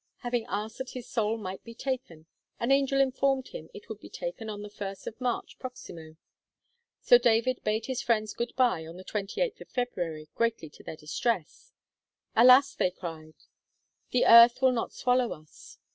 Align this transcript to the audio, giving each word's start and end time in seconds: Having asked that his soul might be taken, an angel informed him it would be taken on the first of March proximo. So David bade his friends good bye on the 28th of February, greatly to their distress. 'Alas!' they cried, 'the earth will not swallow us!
Having 0.21 0.47
asked 0.49 0.79
that 0.79 0.89
his 0.89 1.07
soul 1.07 1.37
might 1.37 1.63
be 1.63 1.75
taken, 1.75 2.25
an 2.59 2.71
angel 2.71 2.99
informed 2.99 3.49
him 3.49 3.69
it 3.71 3.87
would 3.87 3.99
be 3.99 4.09
taken 4.09 4.49
on 4.49 4.63
the 4.63 4.69
first 4.71 5.05
of 5.05 5.21
March 5.21 5.59
proximo. 5.59 6.17
So 7.01 7.19
David 7.19 7.63
bade 7.63 7.85
his 7.85 8.01
friends 8.01 8.33
good 8.33 8.55
bye 8.55 8.83
on 8.87 8.97
the 8.97 9.05
28th 9.05 9.61
of 9.61 9.69
February, 9.69 10.27
greatly 10.33 10.71
to 10.71 10.81
their 10.81 10.97
distress. 10.97 11.71
'Alas!' 12.35 12.73
they 12.73 12.89
cried, 12.89 13.35
'the 14.09 14.25
earth 14.25 14.59
will 14.59 14.71
not 14.71 14.91
swallow 14.91 15.33
us! 15.33 15.77